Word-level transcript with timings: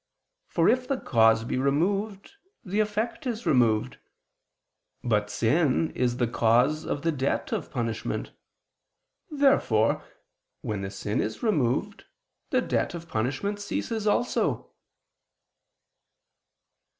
For 0.47 0.67
if 0.67 0.87
the 0.87 0.97
cause 0.97 1.43
be 1.43 1.59
removed 1.59 2.31
the 2.65 2.79
effect 2.79 3.27
is 3.27 3.45
removed. 3.45 3.99
But 5.03 5.29
sin 5.29 5.91
is 5.91 6.17
the 6.17 6.25
cause 6.25 6.85
of 6.87 7.03
the 7.03 7.11
debt 7.11 7.51
of 7.51 7.69
punishment. 7.69 8.31
Therefore, 9.29 10.03
when 10.61 10.81
the 10.81 10.89
sin 10.89 11.21
is 11.21 11.43
removed, 11.43 12.05
the 12.49 12.61
debt 12.61 12.95
of 12.95 13.07
punishment 13.07 13.59
ceases 13.59 14.07
also. 14.07 14.71